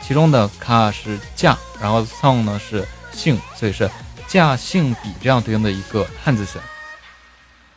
[0.00, 3.88] 其中的卡是价，然后桑呢是性，所以是
[4.26, 6.60] 价性比这样对应的一个汉字词。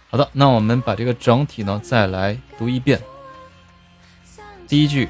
[0.09, 3.01] 好的，那我们把这个整体呢再来读一遍。
[4.67, 5.09] 第一句。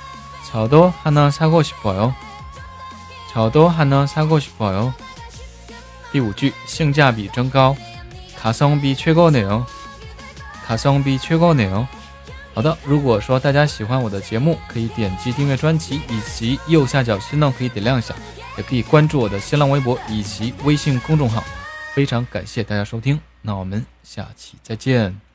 [0.50, 2.14] 저도하나사고싶어 요。
[3.32, 4.92] 저도하나사고싶어 요。
[6.12, 7.76] 第五句，性价比真高。
[8.40, 9.64] 가성비최고네 요。
[10.66, 11.86] 가성비최고네 요。
[12.54, 18.14] 好的，如果说大家喜欢我的节目，可以点击订阅专辑，以及右下角心动可以点亮一下，
[18.56, 21.44] 也可以关注我的新浪微博以及微信公众号。
[21.92, 25.29] 非常感谢大家收听，那我们下期再见。